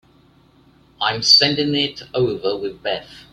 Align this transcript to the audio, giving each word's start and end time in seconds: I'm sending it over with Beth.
I'm 0.99 1.21
sending 1.21 1.75
it 1.75 2.01
over 2.15 2.57
with 2.57 2.81
Beth. 2.81 3.07